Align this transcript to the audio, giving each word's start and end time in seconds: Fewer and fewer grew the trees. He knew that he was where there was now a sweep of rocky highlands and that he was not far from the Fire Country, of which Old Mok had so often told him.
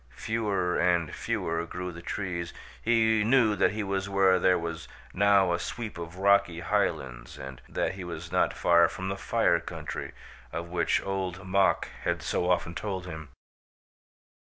Fewer 0.17 0.79
and 0.79 1.13
fewer 1.13 1.63
grew 1.67 1.91
the 1.91 2.01
trees. 2.01 2.55
He 2.81 3.23
knew 3.23 3.55
that 3.55 3.69
he 3.73 3.83
was 3.83 4.09
where 4.09 4.39
there 4.39 4.57
was 4.57 4.87
now 5.13 5.53
a 5.53 5.59
sweep 5.59 5.99
of 5.99 6.15
rocky 6.17 6.61
highlands 6.61 7.37
and 7.37 7.61
that 7.69 7.93
he 7.93 8.03
was 8.03 8.31
not 8.31 8.51
far 8.51 8.87
from 8.89 9.09
the 9.09 9.15
Fire 9.15 9.59
Country, 9.59 10.13
of 10.51 10.69
which 10.69 11.03
Old 11.03 11.45
Mok 11.45 11.87
had 12.03 12.23
so 12.23 12.49
often 12.49 12.73
told 12.73 13.05
him. 13.05 13.29